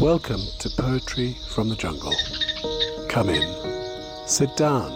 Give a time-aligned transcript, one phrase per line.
[0.00, 2.12] Welcome to Poetry from the Jungle.
[3.08, 4.94] Come in, sit down,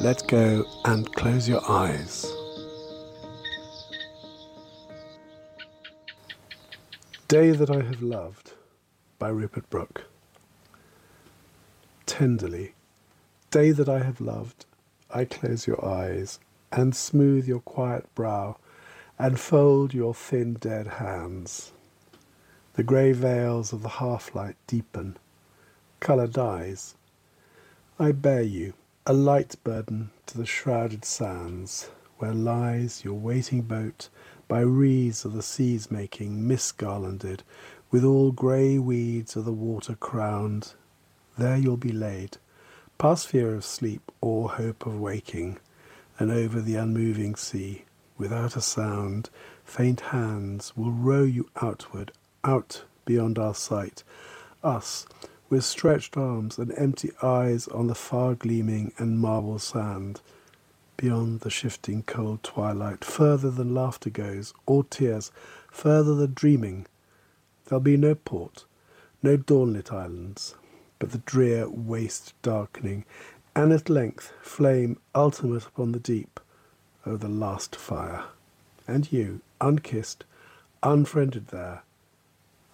[0.00, 2.32] let go, and close your eyes.
[7.26, 8.52] Day That I Have Loved
[9.18, 10.04] by Rupert Brooke.
[12.06, 12.74] Tenderly,
[13.50, 14.66] day that I have loved,
[15.12, 16.38] I close your eyes
[16.70, 18.56] and smooth your quiet brow
[19.18, 21.72] and fold your thin dead hands.
[22.74, 25.18] The grey veils of the half-light deepen.
[26.00, 26.94] Colour dies.
[27.98, 28.72] I bear you,
[29.04, 34.08] a light burden to the shrouded sands, where lies your waiting boat
[34.48, 37.42] by wreaths of the sea's making, mist-garlanded,
[37.90, 40.72] with all grey weeds of the water crowned.
[41.36, 42.38] There you'll be laid,
[42.96, 45.58] past fear of sleep or hope of waking,
[46.18, 47.84] and over the unmoving sea,
[48.16, 49.28] without a sound,
[49.62, 52.12] faint hands will row you outward
[52.44, 54.02] out beyond our sight,
[54.62, 55.06] us,
[55.48, 60.20] with stretched arms and empty eyes on the far gleaming and marble sand,
[60.96, 65.30] beyond the shifting cold twilight, further than laughter goes, or tears,
[65.70, 66.86] further than dreaming.
[67.64, 68.64] There'll be no port,
[69.22, 70.54] no dawnlit islands,
[70.98, 73.04] but the drear waste darkening,
[73.54, 76.40] and at length flame ultimate upon the deep,
[77.04, 78.24] oh, the last fire.
[78.86, 80.24] And you, unkissed,
[80.82, 81.82] unfriended there,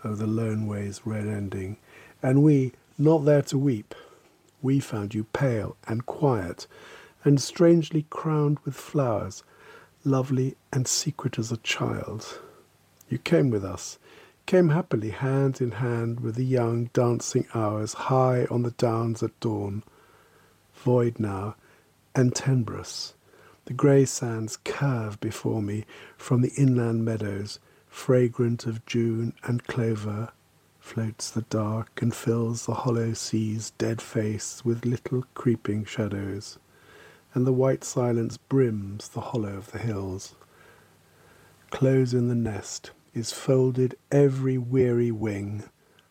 [0.04, 1.76] of the lone way's red ending,
[2.22, 3.94] and we, not there to weep,
[4.62, 6.66] we found you pale and quiet,
[7.24, 9.42] and strangely crowned with flowers,
[10.04, 12.40] lovely and secret as a child.
[13.08, 13.98] You came with us,
[14.46, 19.38] came happily hand in hand with the young dancing hours high on the downs at
[19.40, 19.82] dawn,
[20.74, 21.54] void now
[22.14, 23.14] and tenebrous.
[23.66, 25.84] The grey sands curve before me
[26.16, 27.58] from the inland meadows,
[27.88, 30.30] fragrant of June and clover,
[30.78, 36.58] floats the dark and fills the hollow sea's dead face with little creeping shadows,
[37.34, 40.34] and the white silence brims the hollow of the hills.
[41.70, 45.64] Close in the nest is folded every weary wing,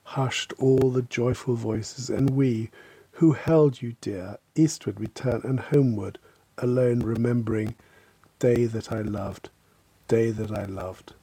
[0.04, 2.70] hushed all the joyful voices, and we,
[3.14, 6.20] who held you dear, eastward return and homeward,
[6.58, 7.76] alone remembering,
[8.40, 9.50] day that I loved,
[10.08, 11.14] day that I loved.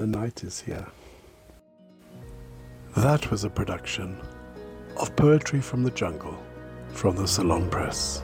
[0.00, 0.86] The night is here.
[2.96, 4.16] That was a production
[4.96, 6.38] of Poetry from the Jungle
[6.94, 8.22] from the Salon Press.